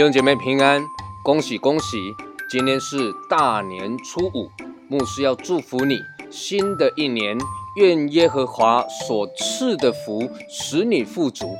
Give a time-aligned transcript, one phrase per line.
[0.00, 0.82] 弟兄姐妹平安，
[1.22, 2.16] 恭喜恭喜！
[2.48, 4.50] 今天是大年初五，
[4.88, 6.00] 牧师要祝福你，
[6.30, 7.36] 新的一年，
[7.76, 11.54] 愿耶和华所赐的福使你富足，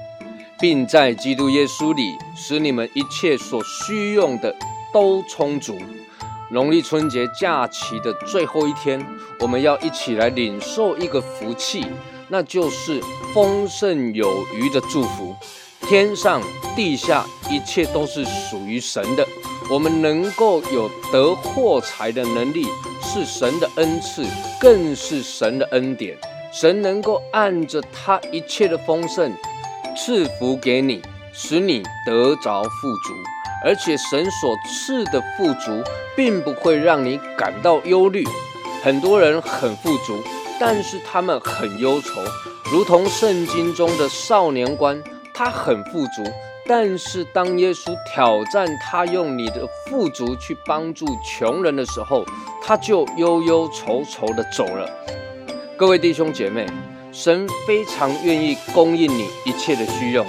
[0.58, 4.56] 并在基督耶稣里使你们一切所需用的
[4.90, 5.76] 都充足。
[6.50, 9.06] 农历春节假期的最后一天，
[9.40, 11.84] 我们要一起来领受一个福气，
[12.28, 13.02] 那就是
[13.34, 15.36] 丰盛有余的祝福。
[15.90, 16.40] 天上
[16.76, 19.26] 地下一切都是属于神的，
[19.68, 22.64] 我们能够有得获财的能力，
[23.02, 24.24] 是神的恩赐，
[24.60, 26.16] 更是神的恩典。
[26.52, 29.34] 神能够按着他一切的丰盛
[29.96, 33.12] 赐福给你，使你得着富足。
[33.64, 35.82] 而且神所赐的富足，
[36.16, 38.24] 并不会让你感到忧虑。
[38.80, 40.22] 很多人很富足，
[40.60, 42.22] 但是他们很忧愁，
[42.70, 45.02] 如同圣经中的少年官。
[45.34, 46.22] 他很富足，
[46.66, 52.24] 但是当耶稣挑战他用你的富足去帮助穷人的时候，
[52.62, 54.88] 他就忧忧愁愁的走了。
[55.76, 56.66] 各位弟兄姐妹，
[57.12, 60.26] 神非常愿意供应你一切的需用，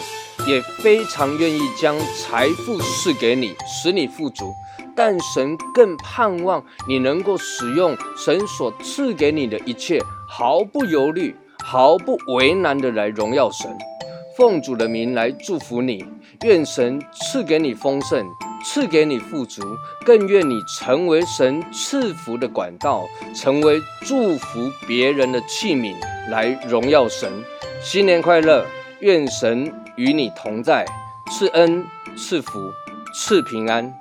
[0.48, 4.54] 也非常愿意将财富赐给你，使你富足。
[4.94, 13.70] 但神更盼望你能够使用神所赐给你的一切，毫不犹豫、毫不为难的来荣耀神。
[14.42, 16.04] 奉主的名来祝福你，
[16.46, 18.26] 愿神赐给你丰盛，
[18.66, 19.62] 赐给你富足，
[20.04, 25.96] 更愿你成为神赐福的管道，成为祝福别人的器皿，
[26.32, 27.32] 来荣耀神。
[27.84, 28.66] 新年快乐！
[29.02, 30.88] 愿神与你同在，
[31.30, 31.86] 赐恩、
[32.18, 32.72] 赐福、
[33.14, 33.94] 赐平安。